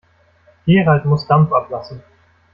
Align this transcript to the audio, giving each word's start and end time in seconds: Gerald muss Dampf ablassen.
Gerald 0.65 1.05
muss 1.05 1.27
Dampf 1.27 1.51
ablassen. 1.51 2.01